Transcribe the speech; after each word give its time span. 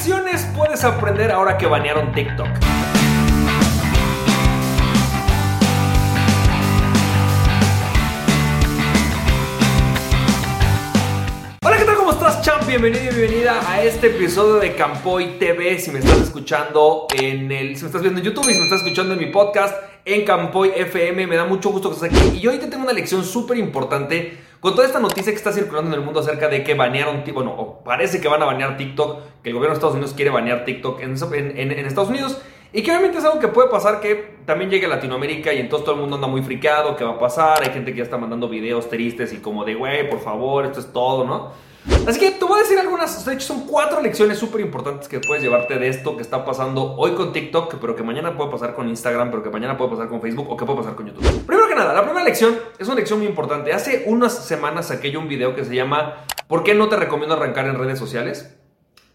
lecciones 0.00 0.48
puedes 0.56 0.82
aprender 0.82 1.30
ahora 1.30 1.58
que 1.58 1.66
banearon 1.66 2.10
TikTok? 2.12 2.46
Hola, 11.62 11.76
¿qué 11.76 11.84
tal? 11.84 11.96
¿Cómo 11.96 12.12
estás, 12.12 12.40
champ? 12.40 12.66
Bienvenido 12.66 13.12
y 13.12 13.14
bienvenida 13.14 13.60
a 13.70 13.82
este 13.82 14.06
episodio 14.06 14.54
de 14.54 14.74
Campoy 14.74 15.38
TV. 15.38 15.78
Si 15.78 15.90
me 15.90 15.98
estás 15.98 16.18
escuchando 16.18 17.06
en 17.14 17.52
el. 17.52 17.76
Si 17.76 17.82
me 17.82 17.88
estás 17.88 18.00
viendo 18.00 18.20
en 18.20 18.24
YouTube 18.24 18.48
y 18.48 18.54
si 18.54 18.58
me 18.58 18.64
estás 18.64 18.80
escuchando 18.80 19.12
en 19.12 19.20
mi 19.20 19.26
podcast 19.26 19.89
en 20.04 20.24
Campoy 20.24 20.72
FM, 20.74 21.26
me 21.26 21.36
da 21.36 21.44
mucho 21.44 21.70
gusto 21.70 21.90
que 21.90 21.96
estés 21.96 22.10
aquí. 22.10 22.38
Y 22.38 22.46
hoy 22.46 22.58
te 22.58 22.66
tengo 22.66 22.84
una 22.84 22.92
lección 22.92 23.24
súper 23.24 23.58
importante 23.58 24.38
con 24.60 24.74
toda 24.74 24.86
esta 24.86 25.00
noticia 25.00 25.32
que 25.32 25.38
está 25.38 25.52
circulando 25.52 25.90
en 25.90 26.00
el 26.00 26.04
mundo 26.04 26.20
acerca 26.20 26.48
de 26.48 26.62
que 26.62 26.74
banearon, 26.74 27.24
bueno, 27.32 27.54
o 27.56 27.82
parece 27.82 28.20
que 28.20 28.28
van 28.28 28.42
a 28.42 28.46
banear 28.46 28.76
TikTok, 28.76 29.42
que 29.42 29.50
el 29.50 29.54
gobierno 29.54 29.74
de 29.74 29.78
Estados 29.78 29.94
Unidos 29.94 30.14
quiere 30.14 30.30
banear 30.30 30.64
TikTok 30.64 31.00
en, 31.00 31.12
Estados 31.12 32.10
Unidos. 32.10 32.40
Y 32.72 32.82
que 32.82 32.92
obviamente 32.92 33.18
es 33.18 33.24
algo 33.24 33.40
que 33.40 33.48
puede 33.48 33.68
pasar 33.68 34.00
que 34.00 34.36
también 34.46 34.70
llegue 34.70 34.86
a 34.86 34.90
Latinoamérica 34.90 35.52
y 35.52 35.58
entonces 35.58 35.84
todo 35.84 35.96
el 35.96 36.02
mundo 36.02 36.16
anda 36.16 36.28
muy 36.28 36.42
friqueado, 36.42 36.94
¿qué 36.94 37.02
va 37.02 37.12
a 37.12 37.18
pasar? 37.18 37.62
Hay 37.62 37.72
gente 37.72 37.90
que 37.90 37.98
ya 37.98 38.04
está 38.04 38.16
mandando 38.16 38.48
videos 38.48 38.88
tristes 38.88 39.32
y 39.32 39.38
como 39.38 39.64
de, 39.64 39.74
güey, 39.74 40.08
por 40.08 40.20
favor, 40.20 40.66
esto 40.66 40.78
es 40.78 40.92
todo, 40.92 41.24
¿no? 41.24 41.50
Así 42.06 42.18
que 42.18 42.30
te 42.32 42.44
voy 42.44 42.58
a 42.58 42.62
decir 42.62 42.78
algunas, 42.78 43.24
de 43.24 43.34
hecho 43.34 43.46
son 43.46 43.66
cuatro 43.66 44.00
lecciones 44.00 44.38
súper 44.38 44.60
importantes 44.60 45.08
que 45.08 45.20
puedes 45.20 45.42
llevarte 45.42 45.78
de 45.78 45.88
esto 45.88 46.16
que 46.16 46.22
está 46.22 46.44
pasando 46.44 46.94
hoy 46.96 47.12
con 47.12 47.32
TikTok, 47.32 47.76
pero 47.80 47.94
que 47.94 48.02
mañana 48.02 48.36
puede 48.36 48.50
pasar 48.50 48.74
con 48.74 48.88
Instagram, 48.88 49.30
pero 49.30 49.42
que 49.42 49.50
mañana 49.50 49.76
puede 49.76 49.90
pasar 49.90 50.08
con 50.08 50.20
Facebook 50.20 50.50
o 50.50 50.56
que 50.56 50.64
puede 50.64 50.78
pasar 50.78 50.94
con 50.94 51.06
YouTube. 51.06 51.46
Primero 51.46 51.68
que 51.68 51.74
nada, 51.74 51.94
la 51.94 52.02
primera 52.02 52.24
lección 52.24 52.58
es 52.78 52.86
una 52.86 52.96
lección 52.96 53.18
muy 53.18 53.28
importante. 53.28 53.72
Hace 53.72 54.04
unas 54.06 54.44
semanas 54.44 54.88
saqué 54.88 55.10
yo 55.10 55.20
un 55.20 55.28
video 55.28 55.54
que 55.54 55.64
se 55.64 55.74
llama 55.74 56.24
¿Por 56.48 56.64
qué 56.64 56.74
no 56.74 56.88
te 56.88 56.96
recomiendo 56.96 57.34
arrancar 57.34 57.66
en 57.66 57.78
redes 57.78 57.98
sociales? 57.98 58.56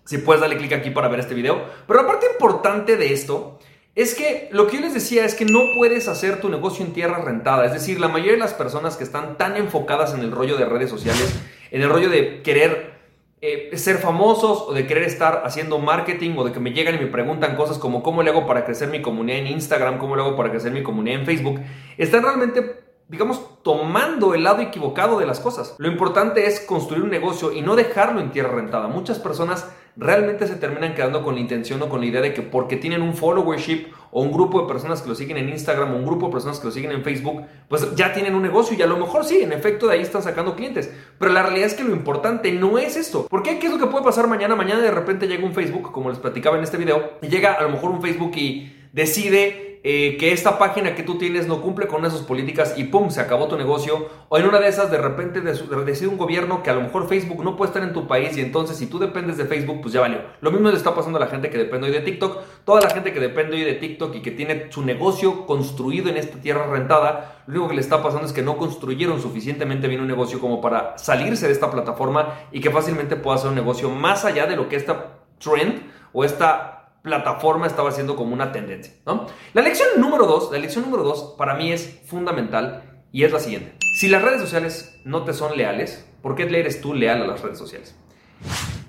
Si 0.05 0.20
puedes 0.20 0.39
darle 0.39 0.57
clic 0.57 0.73
aquí 0.73 0.89
para 0.89 1.07
ver 1.07 1.20
este 1.20 1.34
video. 1.34 1.65
Pero 1.87 2.01
la 2.01 2.07
parte 2.07 2.27
importante 2.31 2.97
de 2.97 3.13
esto 3.13 3.59
es 3.95 4.13
que 4.13 4.49
lo 4.51 4.68
que 4.68 4.76
yo 4.76 4.82
les 4.82 4.93
decía 4.93 5.24
es 5.24 5.35
que 5.35 5.46
no 5.46 5.71
puedes 5.74 6.07
hacer 6.10 6.41
tu 6.41 6.49
negocio 6.49 6.85
en 6.85 6.91
tierra 6.91 7.24
rentada. 7.24 7.65
Es 7.65 7.74
decir, 7.74 7.99
la 7.99 8.10
mayoría 8.10 8.34
de 8.34 8.40
las 8.40 8.54
personas 8.54 8.98
que 8.98 9.05
están 9.05 9.37
tan 9.37 9.55
enfocadas 9.55 10.13
en 10.13 10.20
el 10.20 10.32
rollo 10.32 10.57
de 10.57 10.65
redes 10.65 10.90
sociales, 10.90 11.34
en 11.71 11.82
el 11.82 11.90
rollo 11.90 12.10
de 12.10 12.41
querer 12.41 12.96
eh, 13.41 13.71
ser 13.77 13.98
famosos 13.98 14.65
o 14.68 14.74
de 14.74 14.85
querer 14.85 15.04
estar 15.04 15.43
haciendo 15.46 15.79
marketing 15.79 16.35
o 16.37 16.43
de 16.43 16.52
que 16.52 16.60
me 16.60 16.71
llegan 16.71 16.96
y 16.96 16.99
me 16.99 17.07
preguntan 17.07 17.55
cosas 17.55 17.77
como 17.77 18.04
cómo 18.04 18.21
le 18.21 18.32
hago 18.32 18.46
para 18.46 18.65
crecer 18.65 18.90
mi 18.90 19.02
comunidad 19.02 19.40
en 19.40 19.48
Instagram, 19.48 19.98
cómo 19.98 20.15
le 20.15 20.24
hago 20.24 20.35
para 20.35 20.52
crecer 20.52 20.71
mi 20.74 20.84
comunidad 20.84 21.21
en 21.21 21.26
Facebook, 21.26 21.62
están 21.98 22.24
realmente 22.24 22.85
digamos, 23.07 23.62
tomando 23.62 24.34
el 24.34 24.43
lado 24.43 24.62
equivocado 24.62 25.20
de 25.20 25.27
las 25.27 25.40
cosas. 25.40 25.76
Lo 25.77 25.87
importante 25.87 26.48
es 26.48 26.59
construir 26.59 27.04
un 27.04 27.09
negocio 27.09 27.54
y 27.54 27.62
no 27.62 27.76
dejarlo 27.76 28.20
en 28.20 28.32
tierra 28.32 28.55
rentada. 28.55 28.87
Muchas 28.87 29.20
personas 29.20 29.68
realmente 29.98 30.48
se 30.48 30.55
terminan 30.55 30.93
quedando 30.93 31.24
con 31.24 31.35
la 31.35 31.41
intención 31.41 31.82
o 31.82 31.90
con 31.90 32.01
la 32.01 32.07
idea 32.07 32.21
de 32.21 32.34
que 32.34 32.41
porque 32.41 32.76
tienen 32.76 33.01
un 33.01 33.15
followership 33.15 33.88
o 34.12 34.21
un 34.21 34.32
grupo 34.32 34.62
de 34.62 34.68
personas 34.68 35.02
que 35.02 35.10
lo 35.10 35.15
siguen 35.15 35.37
en 35.37 35.49
Instagram 35.49 35.93
o 35.93 35.98
un 35.98 36.05
grupo 36.05 36.27
de 36.27 36.32
personas 36.34 36.60
que 36.60 36.68
lo 36.68 36.71
siguen 36.71 36.91
en 36.91 37.04
Facebook, 37.04 37.43
pues 37.68 37.96
ya 37.96 38.13
tienen 38.13 38.35
un 38.35 38.41
negocio 38.41 38.77
y 38.77 38.82
a 38.82 38.87
lo 38.87 38.98
mejor 38.98 39.26
sí, 39.26 39.41
en 39.41 39.52
efecto 39.52 39.87
de 39.87 39.96
ahí 39.96 40.02
están 40.02 40.24
sacando 40.24 40.55
clientes. 40.55 40.91
Pero 41.20 41.32
la 41.32 41.43
realidad 41.43 41.68
es 41.68 41.74
que 41.74 41.84
lo 41.84 41.91
importante 41.91 42.52
no 42.52 42.77
es 42.77 42.96
esto. 42.96 43.27
Porque 43.29 43.60
¿qué 43.60 43.68
es 43.68 43.74
lo 43.74 43.79
que 43.79 43.87
puede 43.87 44.04
pasar 44.04 44.27
mañana? 44.27 44.55
Mañana 44.55 44.82
de 44.82 44.91
repente 44.91 45.27
llega 45.27 45.46
un 45.46 45.54
Facebook, 45.54 45.91
como 45.91 46.09
les 46.09 46.20
platicaba 46.20 46.57
en 46.57 46.63
este 46.63 46.77
video, 46.77 47.13
y 47.21 47.27
llega 47.27 47.54
a 47.54 47.63
lo 47.63 47.70
mejor 47.70 47.91
un 47.91 48.02
Facebook 48.02 48.32
y 48.35 48.74
decide 48.93 49.65
eh, 49.87 50.17
que 50.17 50.31
esta 50.31 50.57
página 50.57 50.95
que 50.95 51.03
tú 51.03 51.19
tienes 51.19 51.45
no 51.45 51.61
cumple 51.61 51.85
con 51.85 52.03
esas 52.05 52.21
políticas 52.21 52.73
y 52.75 52.85
pum, 52.85 53.11
se 53.11 53.21
acabó 53.21 53.47
tu 53.47 53.55
negocio. 53.55 54.07
O 54.29 54.37
en 54.39 54.47
una 54.47 54.59
de 54.59 54.67
esas 54.67 54.89
de 54.89 54.97
repente 54.97 55.41
decide 55.41 56.07
un 56.07 56.17
gobierno 56.17 56.63
que 56.63 56.71
a 56.71 56.73
lo 56.73 56.81
mejor 56.81 57.07
Facebook 57.07 57.43
no 57.43 57.55
puede 57.55 57.69
estar 57.69 57.83
en 57.83 57.93
tu 57.93 58.07
país 58.07 58.35
y 58.35 58.41
entonces 58.41 58.77
si 58.77 58.87
tú 58.87 58.97
dependes 58.97 59.37
de 59.37 59.45
Facebook, 59.45 59.81
pues 59.83 59.93
ya 59.93 60.01
valió. 60.01 60.21
Lo 60.41 60.49
mismo 60.49 60.71
le 60.71 60.75
está 60.75 60.95
pasando 60.95 61.19
a 61.19 61.21
la 61.21 61.27
gente 61.27 61.51
que 61.51 61.59
depende 61.59 61.85
hoy 61.85 61.93
de 61.93 61.99
TikTok. 61.99 62.41
Toda 62.65 62.81
la 62.81 62.89
gente 62.89 63.13
que 63.13 63.19
depende 63.19 63.57
hoy 63.57 63.63
de 63.63 63.73
TikTok 63.73 64.16
y 64.16 64.22
que 64.23 64.31
tiene 64.31 64.72
su 64.72 64.83
negocio 64.83 65.45
construido 65.45 66.09
en 66.09 66.17
esta 66.17 66.41
tierra 66.41 66.66
rentada, 66.66 67.44
lo 67.45 67.53
único 67.53 67.69
que 67.69 67.75
le 67.75 67.81
está 67.81 68.01
pasando 68.01 68.25
es 68.25 68.34
que 68.34 68.41
no 68.41 68.57
construyeron 68.57 69.22
suficientemente 69.22 69.88
bien 69.88 70.01
un 70.01 70.07
negocio 70.07 70.40
como 70.40 70.62
para 70.62 70.97
salirse 70.97 71.45
de 71.45 71.53
esta 71.53 71.69
plataforma 71.69 72.34
y 72.51 72.59
que 72.59 72.72
fácilmente 72.72 73.18
pueda 73.18 73.35
hacer 73.35 73.50
un 73.50 73.56
negocio 73.56 73.91
más 73.91 74.25
allá 74.25 74.47
de 74.47 74.56
lo 74.56 74.68
que 74.68 74.78
esta 74.78 75.19
trend 75.38 75.84
o 76.12 76.24
esta 76.24 76.75
plataforma 77.06 77.68
estaba 77.68 77.92
siendo 77.92 78.16
como 78.16 78.34
una 78.34 78.52
tendencia, 78.52 78.94
¿no? 79.06 79.28
La 79.54 79.62
lección 79.62 79.88
número 79.98 80.26
dos, 80.26 80.52
la 80.52 80.58
lección 80.58 80.84
número 80.84 81.04
dos 81.04 81.36
para 81.38 81.54
mí 81.54 81.72
es 81.72 82.02
fundamental 82.08 83.04
y 83.12 83.24
es 83.24 83.32
la 83.32 83.40
siguiente. 83.40 83.76
Si 84.00 84.10
las 84.10 84.24
redes 84.24 84.42
sociales 84.42 85.00
no 85.06 85.24
te 85.24 85.32
son 85.32 85.56
leales, 85.56 86.06
¿por 86.22 86.36
qué 86.36 86.44
eres 86.44 86.82
tú 86.82 86.94
leal 86.94 87.22
a 87.22 87.28
las 87.28 87.42
redes 87.42 87.60
sociales? 87.60 87.96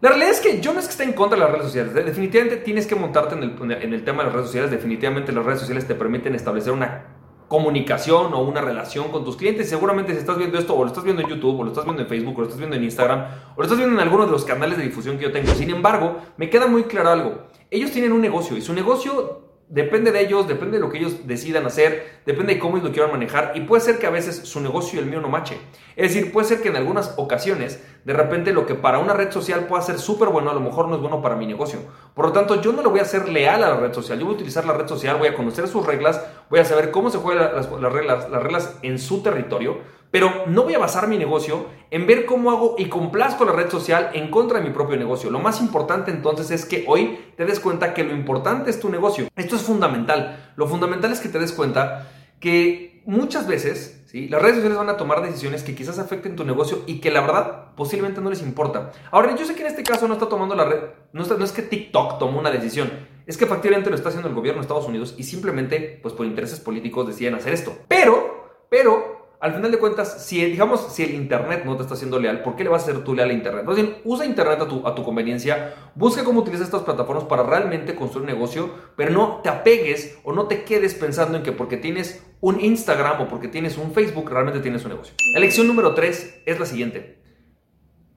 La 0.00 0.08
realidad 0.08 0.30
es 0.30 0.40
que 0.40 0.60
yo 0.60 0.72
no 0.72 0.80
es 0.80 0.86
que 0.86 0.92
esté 0.92 1.04
en 1.04 1.12
contra 1.12 1.38
de 1.38 1.44
las 1.44 1.52
redes 1.52 1.66
sociales. 1.66 1.94
Definitivamente 1.94 2.56
tienes 2.56 2.86
que 2.86 2.96
montarte 2.96 3.34
en 3.34 3.42
el, 3.42 3.82
en 3.82 3.94
el 3.94 4.04
tema 4.04 4.18
de 4.18 4.24
las 4.24 4.34
redes 4.34 4.48
sociales. 4.48 4.70
Definitivamente 4.70 5.32
las 5.32 5.44
redes 5.44 5.60
sociales 5.60 5.86
te 5.86 5.94
permiten 5.94 6.34
establecer 6.34 6.72
una 6.72 7.15
comunicación 7.48 8.34
o 8.34 8.40
una 8.42 8.60
relación 8.60 9.10
con 9.10 9.24
tus 9.24 9.36
clientes. 9.36 9.68
Seguramente 9.68 10.12
si 10.12 10.18
estás 10.18 10.38
viendo 10.38 10.58
esto 10.58 10.74
o 10.74 10.82
lo 10.82 10.88
estás 10.88 11.04
viendo 11.04 11.22
en 11.22 11.28
YouTube 11.28 11.60
o 11.60 11.62
lo 11.64 11.70
estás 11.70 11.84
viendo 11.84 12.02
en 12.02 12.08
Facebook 12.08 12.36
o 12.36 12.40
lo 12.40 12.46
estás 12.46 12.58
viendo 12.58 12.76
en 12.76 12.84
Instagram 12.84 13.26
o 13.54 13.58
lo 13.58 13.62
estás 13.62 13.78
viendo 13.78 13.94
en 13.94 14.00
alguno 14.00 14.26
de 14.26 14.32
los 14.32 14.44
canales 14.44 14.78
de 14.78 14.84
difusión 14.84 15.18
que 15.18 15.24
yo 15.24 15.32
tengo. 15.32 15.52
Sin 15.54 15.70
embargo, 15.70 16.18
me 16.36 16.50
queda 16.50 16.66
muy 16.66 16.84
claro 16.84 17.10
algo. 17.10 17.46
Ellos 17.70 17.90
tienen 17.90 18.12
un 18.12 18.20
negocio 18.20 18.56
y 18.56 18.62
su 18.62 18.72
negocio 18.72 19.46
Depende 19.68 20.12
de 20.12 20.20
ellos, 20.20 20.46
depende 20.46 20.76
de 20.76 20.80
lo 20.80 20.90
que 20.90 20.98
ellos 20.98 21.26
decidan 21.26 21.66
hacer, 21.66 22.20
depende 22.24 22.54
de 22.54 22.60
cómo 22.60 22.76
ellos 22.76 22.88
lo 22.88 22.92
quieran 22.92 23.10
manejar 23.10 23.50
y 23.56 23.62
puede 23.62 23.82
ser 23.82 23.98
que 23.98 24.06
a 24.06 24.10
veces 24.10 24.48
su 24.48 24.60
negocio 24.60 24.96
y 24.96 25.02
el 25.02 25.10
mío 25.10 25.20
no 25.20 25.28
mache. 25.28 25.58
Es 25.96 26.14
decir, 26.14 26.30
puede 26.30 26.46
ser 26.46 26.62
que 26.62 26.68
en 26.68 26.76
algunas 26.76 27.14
ocasiones, 27.16 27.82
de 28.06 28.12
repente 28.12 28.52
lo 28.52 28.64
que 28.66 28.76
para 28.76 29.00
una 29.00 29.14
red 29.14 29.32
social 29.32 29.66
pueda 29.66 29.82
ser 29.82 29.98
súper 29.98 30.28
bueno, 30.28 30.52
a 30.52 30.54
lo 30.54 30.60
mejor 30.60 30.86
no 30.86 30.94
es 30.94 31.00
bueno 31.00 31.20
para 31.20 31.34
mi 31.34 31.44
negocio. 31.44 31.80
Por 32.14 32.26
lo 32.26 32.32
tanto, 32.32 32.60
yo 32.62 32.72
no 32.72 32.80
le 32.80 32.88
voy 32.88 33.00
a 33.00 33.04
ser 33.04 33.28
leal 33.28 33.64
a 33.64 33.70
la 33.70 33.76
red 33.76 33.92
social. 33.92 34.16
Yo 34.16 34.26
voy 34.26 34.34
a 34.34 34.36
utilizar 34.36 34.64
la 34.64 34.74
red 34.74 34.86
social, 34.86 35.16
voy 35.18 35.26
a 35.26 35.34
conocer 35.34 35.66
sus 35.66 35.84
reglas, 35.84 36.24
voy 36.48 36.60
a 36.60 36.64
saber 36.64 36.92
cómo 36.92 37.10
se 37.10 37.18
juegan 37.18 37.56
las, 37.56 37.68
las 37.68 37.92
reglas, 37.92 38.30
las 38.30 38.40
reglas 38.40 38.78
en 38.82 39.00
su 39.00 39.24
territorio 39.24 39.78
pero 40.10 40.44
no 40.46 40.62
voy 40.62 40.74
a 40.74 40.78
basar 40.78 41.08
mi 41.08 41.18
negocio 41.18 41.66
en 41.90 42.06
ver 42.06 42.26
cómo 42.26 42.50
hago 42.50 42.76
y 42.78 42.86
complazco 42.86 43.44
la 43.44 43.52
red 43.52 43.68
social 43.68 44.10
en 44.14 44.30
contra 44.30 44.60
de 44.60 44.64
mi 44.64 44.72
propio 44.72 44.96
negocio. 44.96 45.30
Lo 45.30 45.40
más 45.40 45.60
importante 45.60 46.10
entonces 46.10 46.50
es 46.50 46.64
que 46.64 46.84
hoy 46.86 47.18
te 47.36 47.44
des 47.44 47.60
cuenta 47.60 47.92
que 47.92 48.04
lo 48.04 48.14
importante 48.14 48.70
es 48.70 48.80
tu 48.80 48.88
negocio. 48.88 49.28
Esto 49.36 49.56
es 49.56 49.62
fundamental. 49.62 50.52
Lo 50.56 50.68
fundamental 50.68 51.12
es 51.12 51.20
que 51.20 51.28
te 51.28 51.38
des 51.38 51.52
cuenta 51.52 52.08
que 52.40 53.02
muchas 53.04 53.46
veces 53.46 54.05
las 54.28 54.40
redes 54.40 54.56
sociales 54.56 54.78
van 54.78 54.88
a 54.88 54.96
tomar 54.96 55.22
decisiones 55.22 55.62
que 55.62 55.74
quizás 55.74 55.98
afecten 55.98 56.36
tu 56.36 56.44
negocio 56.44 56.82
y 56.86 57.00
que 57.00 57.10
la 57.10 57.20
verdad 57.20 57.74
posiblemente 57.76 58.20
no 58.20 58.30
les 58.30 58.42
importa. 58.42 58.92
Ahora, 59.10 59.34
yo 59.36 59.44
sé 59.44 59.54
que 59.54 59.62
en 59.62 59.68
este 59.68 59.82
caso 59.82 60.08
no 60.08 60.14
está 60.14 60.28
tomando 60.28 60.54
la 60.54 60.64
red, 60.64 60.80
no, 61.12 61.24
no 61.24 61.44
es 61.44 61.52
que 61.52 61.62
TikTok 61.62 62.18
tomó 62.18 62.38
una 62.38 62.50
decisión, 62.50 62.90
es 63.26 63.36
que 63.36 63.44
efectivamente 63.44 63.90
lo 63.90 63.96
está 63.96 64.08
haciendo 64.08 64.28
el 64.28 64.34
gobierno 64.34 64.60
de 64.60 64.64
Estados 64.64 64.86
Unidos 64.86 65.14
y 65.18 65.24
simplemente, 65.24 65.98
pues 66.02 66.14
por 66.14 66.26
intereses 66.26 66.60
políticos 66.60 67.06
deciden 67.06 67.34
hacer 67.34 67.52
esto. 67.52 67.76
Pero, 67.88 68.64
pero, 68.68 69.15
al 69.46 69.54
final 69.54 69.70
de 69.70 69.78
cuentas, 69.78 70.26
si 70.26 70.44
digamos, 70.44 70.92
si 70.92 71.04
el 71.04 71.14
Internet 71.14 71.62
no 71.64 71.76
te 71.76 71.82
está 71.82 71.94
haciendo 71.94 72.18
leal, 72.18 72.42
¿por 72.42 72.56
qué 72.56 72.64
le 72.64 72.70
vas 72.70 72.82
a 72.82 72.86
ser 72.86 73.04
tú 73.04 73.14
leal 73.14 73.30
a 73.30 73.32
Internet? 73.32 73.64
Más 73.64 73.76
bien, 73.76 73.98
usa 74.02 74.26
Internet 74.26 74.60
a 74.60 74.66
tu, 74.66 74.84
a 74.84 74.92
tu 74.92 75.04
conveniencia, 75.04 75.72
busca 75.94 76.24
cómo 76.24 76.40
utilizar 76.40 76.64
estas 76.64 76.82
plataformas 76.82 77.26
para 77.26 77.44
realmente 77.44 77.94
construir 77.94 78.28
un 78.28 78.34
negocio, 78.34 78.70
pero 78.96 79.12
no 79.12 79.40
te 79.44 79.48
apegues 79.48 80.18
o 80.24 80.32
no 80.32 80.48
te 80.48 80.64
quedes 80.64 80.94
pensando 80.94 81.38
en 81.38 81.44
que 81.44 81.52
porque 81.52 81.76
tienes 81.76 82.26
un 82.40 82.60
Instagram 82.60 83.20
o 83.20 83.28
porque 83.28 83.46
tienes 83.46 83.78
un 83.78 83.92
Facebook, 83.92 84.28
realmente 84.28 84.58
tienes 84.58 84.82
un 84.84 84.90
negocio. 84.90 85.14
La 85.32 85.38
lección 85.38 85.68
número 85.68 85.94
3 85.94 86.42
es 86.44 86.58
la 86.58 86.66
siguiente. 86.66 87.22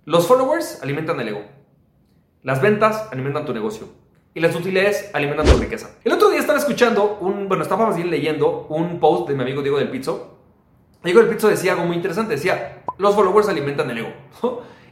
Los 0.06 0.26
followers 0.26 0.82
alimentan 0.82 1.20
el 1.20 1.28
ego. 1.28 1.44
Las 2.42 2.60
ventas 2.60 3.08
alimentan 3.12 3.46
tu 3.46 3.54
negocio. 3.54 3.88
Y 4.34 4.40
las 4.40 4.56
utilidades 4.56 5.12
alimentan 5.14 5.46
tu 5.46 5.58
riqueza. 5.58 5.92
El 6.04 6.14
otro 6.14 6.32
día 6.32 6.40
estaba 6.40 6.58
escuchando 6.58 7.20
un, 7.22 7.48
bueno, 7.48 7.62
estaba 7.62 7.86
más 7.86 8.04
leyendo 8.04 8.66
un 8.70 9.00
post 9.00 9.30
de 9.30 9.36
mi 9.36 9.44
amigo 9.44 9.62
Diego 9.62 9.78
del 9.78 9.92
Pizzo, 9.92 10.39
Diego 11.04 11.22
el 11.22 11.28
Pizzo 11.28 11.48
decía 11.48 11.74
algo 11.74 11.86
muy 11.86 11.96
interesante, 11.96 12.34
decía, 12.34 12.84
los 12.98 13.16
followers 13.16 13.48
alimentan 13.48 13.90
el 13.90 14.00
ego 14.00 14.14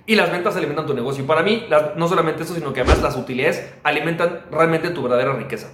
y 0.06 0.16
las 0.16 0.32
ventas 0.32 0.56
alimentan 0.56 0.86
tu 0.86 0.94
negocio. 0.94 1.24
Y 1.24 1.28
para 1.28 1.44
mí, 1.44 1.68
no 1.98 2.08
solamente 2.08 2.44
eso, 2.44 2.56
sino 2.56 2.72
que 2.72 2.80
además 2.80 3.02
las 3.02 3.18
utilidades 3.18 3.74
alimentan 3.84 4.44
realmente 4.50 4.90
tu 4.92 5.04
verdadera 5.04 5.34
riqueza. 5.34 5.68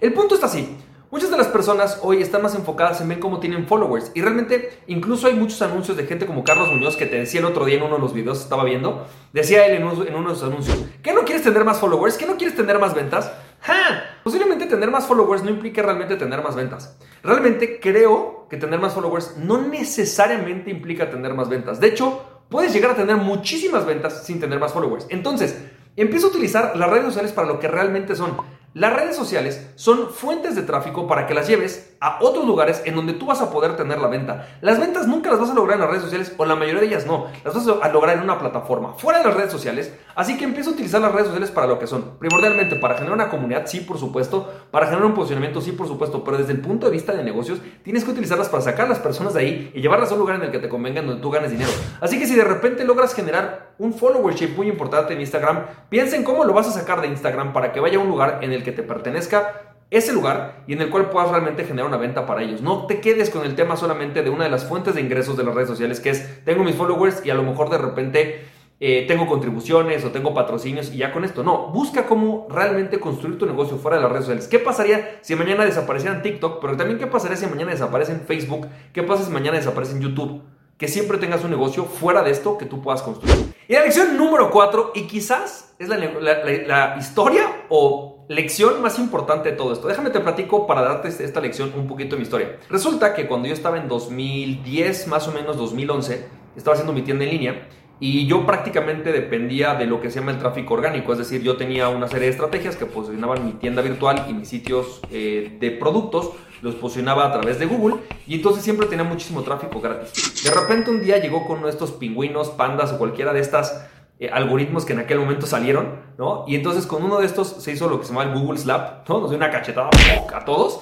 El 0.00 0.14
punto 0.14 0.34
está 0.36 0.46
así. 0.46 0.78
Muchas 1.10 1.30
de 1.30 1.36
las 1.36 1.46
personas 1.46 2.00
hoy 2.02 2.22
están 2.22 2.42
más 2.42 2.56
enfocadas 2.56 3.00
en 3.00 3.08
ver 3.08 3.20
cómo 3.20 3.38
tienen 3.38 3.68
followers. 3.68 4.10
Y 4.14 4.22
realmente, 4.22 4.80
incluso 4.88 5.28
hay 5.28 5.34
muchos 5.34 5.60
anuncios 5.62 5.96
de 5.96 6.06
gente 6.06 6.26
como 6.26 6.42
Carlos 6.42 6.72
Muñoz 6.72 6.96
que 6.96 7.06
te 7.06 7.16
decía 7.16 7.40
el 7.40 7.46
otro 7.46 7.66
día 7.66 7.76
en 7.76 7.84
uno 7.84 7.96
de 7.96 8.00
los 8.00 8.14
videos 8.14 8.38
que 8.38 8.44
estaba 8.44 8.64
viendo. 8.64 9.06
Decía 9.32 9.66
él 9.66 9.74
en 9.74 9.82
en 9.82 10.14
uno 10.14 10.30
de 10.30 10.34
sus 10.34 10.44
anuncios: 10.44 10.76
¿Qué 11.02 11.12
no 11.12 11.24
quieres 11.24 11.44
tener 11.44 11.62
más 11.64 11.78
followers? 11.78 12.16
¿Qué 12.16 12.26
no 12.26 12.36
quieres 12.36 12.56
tener 12.56 12.80
más 12.80 12.94
ventas? 12.94 13.30
¡Ja! 13.60 14.02
Posiblemente 14.24 14.66
tener 14.66 14.90
más 14.90 15.06
followers 15.06 15.44
no 15.44 15.50
implique 15.50 15.82
realmente 15.82 16.16
tener 16.16 16.42
más 16.42 16.56
ventas. 16.56 16.98
Realmente 17.22 17.78
creo 17.78 18.43
que 18.48 18.56
tener 18.56 18.80
más 18.80 18.94
followers 18.94 19.36
no 19.36 19.60
necesariamente 19.60 20.70
implica 20.70 21.10
tener 21.10 21.34
más 21.34 21.48
ventas. 21.48 21.80
De 21.80 21.88
hecho, 21.88 22.22
puedes 22.48 22.72
llegar 22.72 22.92
a 22.92 22.96
tener 22.96 23.16
muchísimas 23.16 23.86
ventas 23.86 24.24
sin 24.24 24.40
tener 24.40 24.58
más 24.58 24.72
followers. 24.72 25.06
Entonces, 25.08 25.56
empieza 25.96 26.26
a 26.26 26.30
utilizar 26.30 26.76
las 26.76 26.90
redes 26.90 27.06
sociales 27.06 27.32
para 27.32 27.48
lo 27.48 27.58
que 27.58 27.68
realmente 27.68 28.16
son. 28.16 28.36
Las 28.74 28.92
redes 28.92 29.14
sociales 29.14 29.70
son 29.76 30.10
fuentes 30.10 30.56
de 30.56 30.62
tráfico 30.62 31.06
para 31.06 31.26
que 31.26 31.34
las 31.34 31.46
lleves 31.46 31.93
a 32.04 32.18
otros 32.20 32.46
lugares 32.46 32.82
en 32.84 32.94
donde 32.94 33.14
tú 33.14 33.24
vas 33.24 33.40
a 33.40 33.50
poder 33.50 33.76
tener 33.76 33.98
la 33.98 34.08
venta. 34.08 34.46
Las 34.60 34.78
ventas 34.78 35.06
nunca 35.06 35.30
las 35.30 35.40
vas 35.40 35.50
a 35.50 35.54
lograr 35.54 35.76
en 35.76 35.80
las 35.80 35.88
redes 35.88 36.02
sociales 36.02 36.34
o 36.36 36.44
la 36.44 36.54
mayoría 36.54 36.82
de 36.82 36.86
ellas 36.88 37.06
no. 37.06 37.28
Las 37.42 37.54
vas 37.54 37.66
a 37.80 37.88
lograr 37.88 38.18
en 38.18 38.22
una 38.22 38.38
plataforma 38.38 38.92
fuera 38.92 39.20
de 39.20 39.24
las 39.24 39.34
redes 39.34 39.50
sociales. 39.50 39.94
Así 40.14 40.36
que 40.36 40.44
empieza 40.44 40.68
a 40.68 40.74
utilizar 40.74 41.00
las 41.00 41.12
redes 41.12 41.28
sociales 41.28 41.50
para 41.50 41.66
lo 41.66 41.78
que 41.78 41.86
son. 41.86 42.18
Primordialmente 42.18 42.76
para 42.76 42.96
generar 42.96 43.14
una 43.14 43.30
comunidad, 43.30 43.66
sí, 43.66 43.80
por 43.80 43.96
supuesto. 43.96 44.52
Para 44.70 44.84
generar 44.86 45.06
un 45.06 45.14
posicionamiento, 45.14 45.62
sí, 45.62 45.72
por 45.72 45.88
supuesto. 45.88 46.22
Pero 46.22 46.36
desde 46.36 46.52
el 46.52 46.60
punto 46.60 46.86
de 46.86 46.92
vista 46.92 47.14
de 47.14 47.24
negocios, 47.24 47.60
tienes 47.82 48.04
que 48.04 48.10
utilizarlas 48.10 48.50
para 48.50 48.62
sacar 48.62 48.84
a 48.84 48.90
las 48.90 48.98
personas 48.98 49.32
de 49.32 49.40
ahí 49.40 49.72
y 49.74 49.80
llevarlas 49.80 50.10
a 50.10 50.14
un 50.14 50.20
lugar 50.20 50.36
en 50.36 50.42
el 50.42 50.50
que 50.50 50.58
te 50.58 50.68
convenga, 50.68 51.00
donde 51.00 51.22
tú 51.22 51.30
ganes 51.30 51.50
dinero. 51.50 51.70
Así 52.02 52.18
que 52.18 52.26
si 52.26 52.34
de 52.34 52.44
repente 52.44 52.84
logras 52.84 53.14
generar 53.14 53.72
un 53.78 53.94
followership 53.94 54.54
muy 54.56 54.68
importante 54.68 55.14
en 55.14 55.22
Instagram, 55.22 55.64
piensa 55.88 56.16
en 56.16 56.24
cómo 56.24 56.44
lo 56.44 56.52
vas 56.52 56.68
a 56.68 56.72
sacar 56.72 57.00
de 57.00 57.08
Instagram 57.08 57.54
para 57.54 57.72
que 57.72 57.80
vaya 57.80 57.96
a 57.96 58.00
un 58.00 58.08
lugar 58.08 58.40
en 58.42 58.52
el 58.52 58.62
que 58.62 58.72
te 58.72 58.82
pertenezca 58.82 59.73
ese 59.96 60.12
lugar 60.12 60.64
y 60.66 60.72
en 60.72 60.82
el 60.82 60.90
cual 60.90 61.10
puedas 61.10 61.30
realmente 61.30 61.64
generar 61.64 61.86
una 61.86 61.96
venta 61.96 62.26
para 62.26 62.42
ellos. 62.42 62.60
No 62.62 62.86
te 62.86 63.00
quedes 63.00 63.30
con 63.30 63.44
el 63.44 63.54
tema 63.54 63.76
solamente 63.76 64.22
de 64.22 64.30
una 64.30 64.44
de 64.44 64.50
las 64.50 64.64
fuentes 64.64 64.94
de 64.94 65.00
ingresos 65.00 65.36
de 65.36 65.44
las 65.44 65.54
redes 65.54 65.68
sociales, 65.68 66.00
que 66.00 66.10
es 66.10 66.44
tengo 66.44 66.64
mis 66.64 66.74
followers 66.74 67.24
y 67.24 67.30
a 67.30 67.34
lo 67.34 67.42
mejor 67.42 67.70
de 67.70 67.78
repente 67.78 68.44
eh, 68.80 69.04
tengo 69.06 69.26
contribuciones 69.26 70.04
o 70.04 70.10
tengo 70.10 70.34
patrocinios 70.34 70.92
y 70.92 70.98
ya 70.98 71.12
con 71.12 71.24
esto. 71.24 71.44
No, 71.44 71.68
busca 71.68 72.06
cómo 72.06 72.48
realmente 72.50 72.98
construir 72.98 73.38
tu 73.38 73.46
negocio 73.46 73.76
fuera 73.76 73.98
de 73.98 74.02
las 74.02 74.10
redes 74.10 74.24
sociales. 74.24 74.48
¿Qué 74.48 74.58
pasaría 74.58 75.18
si 75.22 75.36
mañana 75.36 75.64
desapareciera 75.64 76.16
en 76.16 76.22
TikTok? 76.22 76.60
Pero 76.60 76.76
también 76.76 76.98
qué 76.98 77.06
pasaría 77.06 77.36
si 77.36 77.46
mañana 77.46 77.70
desaparece 77.70 78.12
en 78.12 78.20
Facebook? 78.22 78.66
¿Qué 78.92 79.02
pasa 79.02 79.24
si 79.24 79.30
mañana 79.30 79.58
desaparece 79.58 79.92
en 79.92 80.00
YouTube? 80.00 80.42
Que 80.76 80.88
siempre 80.88 81.18
tengas 81.18 81.44
un 81.44 81.50
negocio 81.50 81.84
fuera 81.84 82.22
de 82.22 82.32
esto 82.32 82.58
que 82.58 82.66
tú 82.66 82.82
puedas 82.82 83.00
construir. 83.02 83.54
Y 83.68 83.74
la 83.74 83.82
lección 83.82 84.16
número 84.16 84.50
4, 84.50 84.90
y 84.96 85.02
quizás 85.02 85.74
es 85.78 85.88
la 85.88 86.96
historia 86.98 87.64
o 87.68 88.13
lección 88.28 88.80
más 88.82 88.98
importante 88.98 89.50
de 89.50 89.56
todo 89.56 89.72
esto. 89.72 89.88
Déjame 89.88 90.10
te 90.10 90.20
platico 90.20 90.66
para 90.66 90.82
darte 90.82 91.08
este, 91.08 91.24
esta 91.24 91.40
lección 91.40 91.72
un 91.76 91.86
poquito 91.86 92.16
de 92.16 92.20
mi 92.20 92.22
historia. 92.22 92.58
Resulta 92.70 93.14
que 93.14 93.26
cuando 93.26 93.48
yo 93.48 93.54
estaba 93.54 93.78
en 93.78 93.88
2010, 93.88 95.08
más 95.08 95.28
o 95.28 95.32
menos 95.32 95.56
2011, 95.56 96.26
estaba 96.56 96.74
haciendo 96.74 96.92
mi 96.92 97.02
tienda 97.02 97.24
en 97.24 97.30
línea 97.30 97.68
y 98.00 98.26
yo 98.26 98.44
prácticamente 98.44 99.12
dependía 99.12 99.74
de 99.74 99.86
lo 99.86 100.00
que 100.00 100.10
se 100.10 100.18
llama 100.18 100.32
el 100.32 100.38
tráfico 100.38 100.74
orgánico, 100.74 101.12
es 101.12 101.18
decir, 101.18 101.42
yo 101.42 101.56
tenía 101.56 101.88
una 101.88 102.08
serie 102.08 102.26
de 102.26 102.32
estrategias 102.32 102.76
que 102.76 102.86
posicionaban 102.86 103.44
mi 103.44 103.52
tienda 103.52 103.82
virtual 103.82 104.26
y 104.28 104.32
mis 104.32 104.48
sitios 104.48 105.00
eh, 105.10 105.56
de 105.60 105.70
productos, 105.70 106.32
los 106.60 106.74
posicionaba 106.74 107.26
a 107.26 107.32
través 107.32 107.58
de 107.58 107.66
Google 107.66 107.96
y 108.26 108.36
entonces 108.36 108.64
siempre 108.64 108.86
tenía 108.86 109.04
muchísimo 109.04 109.42
tráfico 109.42 109.80
gratis. 109.80 110.42
De 110.42 110.50
repente 110.50 110.90
un 110.90 111.02
día 111.02 111.18
llegó 111.18 111.46
con 111.46 111.58
uno 111.58 111.66
de 111.66 111.72
estos 111.72 111.92
pingüinos, 111.92 112.48
pandas 112.50 112.92
o 112.92 112.98
cualquiera 112.98 113.32
de 113.32 113.40
estas 113.40 113.86
eh, 114.18 114.30
algoritmos 114.32 114.84
que 114.84 114.92
en 114.92 115.00
aquel 115.00 115.18
momento 115.18 115.46
salieron, 115.46 116.00
¿no? 116.18 116.44
Y 116.46 116.54
entonces 116.54 116.86
con 116.86 117.02
uno 117.02 117.18
de 117.18 117.26
estos 117.26 117.62
se 117.62 117.72
hizo 117.72 117.88
lo 117.88 117.98
que 117.98 118.06
se 118.06 118.12
llama 118.12 118.24
el 118.24 118.38
Google 118.38 118.58
Slap, 118.58 119.08
¿no? 119.08 119.20
Nos 119.20 119.30
dio 119.30 119.36
una 119.36 119.50
cachetada 119.50 119.90
a 120.34 120.44
todos. 120.44 120.80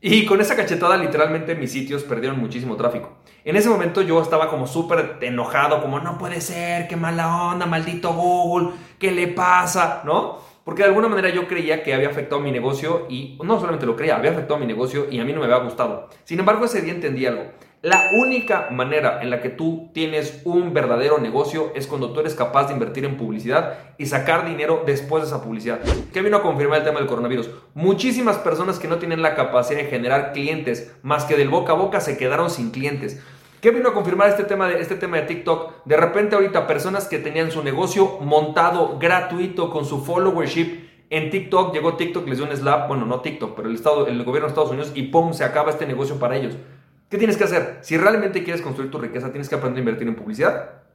Y 0.00 0.26
con 0.26 0.40
esa 0.40 0.56
cachetada 0.56 0.96
literalmente 0.96 1.54
mis 1.54 1.72
sitios 1.72 2.02
perdieron 2.02 2.38
muchísimo 2.38 2.76
tráfico. 2.76 3.16
En 3.44 3.56
ese 3.56 3.68
momento 3.68 4.02
yo 4.02 4.20
estaba 4.20 4.50
como 4.50 4.66
súper 4.66 5.18
enojado, 5.20 5.80
como 5.80 6.00
no 6.00 6.18
puede 6.18 6.40
ser, 6.40 6.86
qué 6.86 6.96
mala 6.96 7.50
onda, 7.50 7.64
maldito 7.64 8.12
Google, 8.12 8.74
¿qué 8.98 9.10
le 9.10 9.28
pasa? 9.28 10.02
¿No? 10.04 10.38
Porque 10.66 10.82
de 10.82 10.88
alguna 10.88 11.08
manera 11.08 11.28
yo 11.30 11.46
creía 11.46 11.84
que 11.84 11.94
había 11.94 12.08
afectado 12.08 12.40
mi 12.40 12.50
negocio 12.50 13.06
y 13.08 13.38
no 13.42 13.58
solamente 13.58 13.86
lo 13.86 13.94
creía, 13.94 14.16
había 14.16 14.32
afectado 14.32 14.58
mi 14.58 14.66
negocio 14.66 15.06
y 15.08 15.20
a 15.20 15.24
mí 15.24 15.32
no 15.32 15.38
me 15.38 15.44
había 15.44 15.58
gustado. 15.58 16.08
Sin 16.24 16.40
embargo, 16.40 16.64
ese 16.64 16.82
día 16.82 16.92
entendí 16.92 17.24
algo. 17.24 17.44
La 17.86 18.10
única 18.14 18.66
manera 18.72 19.20
en 19.22 19.30
la 19.30 19.40
que 19.40 19.48
tú 19.48 19.90
tienes 19.94 20.42
un 20.42 20.74
verdadero 20.74 21.18
negocio 21.18 21.70
es 21.76 21.86
cuando 21.86 22.10
tú 22.10 22.18
eres 22.18 22.34
capaz 22.34 22.66
de 22.66 22.72
invertir 22.72 23.04
en 23.04 23.16
publicidad 23.16 23.74
y 23.96 24.06
sacar 24.06 24.44
dinero 24.44 24.82
después 24.84 25.22
de 25.22 25.28
esa 25.28 25.40
publicidad. 25.40 25.78
¿Qué 26.12 26.20
vino 26.20 26.38
a 26.38 26.42
confirmar 26.42 26.78
el 26.78 26.84
tema 26.84 26.98
del 26.98 27.06
coronavirus? 27.06 27.48
Muchísimas 27.74 28.38
personas 28.38 28.80
que 28.80 28.88
no 28.88 28.98
tienen 28.98 29.22
la 29.22 29.36
capacidad 29.36 29.78
de 29.78 29.84
generar 29.84 30.32
clientes 30.32 30.96
más 31.04 31.26
que 31.26 31.36
del 31.36 31.48
boca 31.48 31.74
a 31.74 31.76
boca 31.76 32.00
se 32.00 32.18
quedaron 32.18 32.50
sin 32.50 32.72
clientes. 32.72 33.22
¿Qué 33.60 33.70
vino 33.70 33.90
a 33.90 33.94
confirmar 33.94 34.30
este 34.30 34.42
tema, 34.42 34.66
de, 34.66 34.80
este 34.80 34.96
tema 34.96 35.18
de 35.18 35.22
TikTok? 35.22 35.84
De 35.84 35.96
repente 35.96 36.34
ahorita 36.34 36.66
personas 36.66 37.06
que 37.06 37.20
tenían 37.20 37.52
su 37.52 37.62
negocio 37.62 38.18
montado 38.20 38.98
gratuito 38.98 39.70
con 39.70 39.84
su 39.84 40.04
followership 40.04 40.86
en 41.08 41.30
TikTok, 41.30 41.72
llegó 41.72 41.94
TikTok, 41.94 42.26
les 42.26 42.38
dio 42.38 42.48
un 42.48 42.56
slap, 42.56 42.88
bueno, 42.88 43.06
no 43.06 43.20
TikTok, 43.20 43.54
pero 43.54 43.68
el, 43.68 43.76
estado, 43.76 44.08
el 44.08 44.24
gobierno 44.24 44.48
de 44.48 44.54
Estados 44.54 44.72
Unidos 44.72 44.90
y 44.96 45.04
¡pum! 45.04 45.32
se 45.32 45.44
acaba 45.44 45.70
este 45.70 45.86
negocio 45.86 46.18
para 46.18 46.34
ellos. 46.34 46.56
¿Qué 47.08 47.18
tienes 47.18 47.36
que 47.36 47.44
hacer? 47.44 47.78
Si 47.82 47.96
realmente 47.96 48.42
quieres 48.42 48.62
construir 48.62 48.90
tu 48.90 48.98
riqueza, 48.98 49.30
tienes 49.30 49.48
que 49.48 49.54
aprender 49.54 49.78
a 49.78 49.80
invertir 49.80 50.08
en 50.08 50.16
publicidad. 50.16 50.85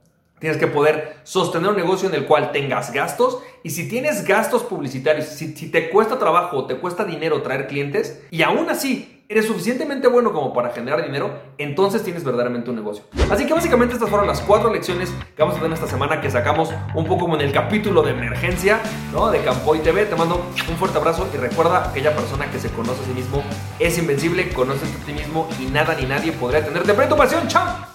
Tienes 0.42 0.58
que 0.58 0.66
poder 0.66 1.18
sostener 1.24 1.70
un 1.70 1.78
negocio 1.78 2.10
en 2.10 2.16
el 2.16 2.26
cual 2.26 2.52
tengas 2.52 2.92
gastos 2.92 3.38
y 3.64 3.70
si 3.70 3.88
tienes 3.88 4.26
gastos 4.26 4.64
publicitarios, 4.64 5.28
si, 5.28 5.56
si 5.56 5.70
te 5.70 5.92
cuesta 5.92 6.18
trabajo 6.18 6.58
o 6.58 6.66
te 6.66 6.78
cuesta 6.78 7.06
dinero 7.06 7.44
traer 7.44 7.68
clientes 7.68 8.24
y 8.32 8.42
aún 8.42 8.68
así 8.68 9.22
eres 9.30 9.46
suficientemente 9.46 10.08
bueno 10.08 10.34
como 10.34 10.52
para 10.52 10.72
generar 10.72 11.06
dinero, 11.06 11.32
entonces 11.60 12.04
tienes 12.04 12.24
verdaderamente 12.24 12.72
un 12.72 12.76
negocio. 12.76 13.04
Así 13.30 13.46
que 13.46 13.54
básicamente 13.54 13.94
estas 13.94 14.10
fueron 14.10 14.28
las 14.28 14.42
cuatro 14.42 14.74
lecciones 14.74 15.14
que 15.36 15.42
vamos 15.42 15.56
a 15.56 15.62
tener 15.62 15.74
esta 15.74 15.88
semana 15.88 16.20
que 16.20 16.30
sacamos 16.30 16.70
un 16.96 17.06
poco 17.06 17.22
como 17.22 17.36
en 17.36 17.42
el 17.42 17.54
capítulo 17.54 18.02
de 18.02 18.12
emergencia, 18.12 18.82
¿no? 19.14 19.30
De 19.30 19.42
Campoy 19.42 19.80
TV. 19.80 20.06
Te 20.06 20.16
mando 20.16 20.44
un 20.68 20.76
fuerte 20.76 20.98
abrazo 20.98 21.30
y 21.34 21.38
recuerda, 21.38 21.90
aquella 21.92 22.14
persona 22.14 22.50
que 22.52 22.60
se 22.60 22.70
conoce 22.72 23.04
a 23.04 23.06
sí 23.06 23.14
mismo 23.14 23.42
es 23.80 23.98
invencible, 23.98 24.50
conoce 24.50 24.86
a 24.86 25.06
ti 25.06 25.14
mismo 25.14 25.48
y 25.62 25.66
nada 25.66 25.96
ni 25.96 26.08
nadie 26.08 26.34
podría 26.34 26.66
tenerte 26.66 26.92
tu 26.92 27.16
pasión. 27.16 27.48
¡Chao! 27.48 27.91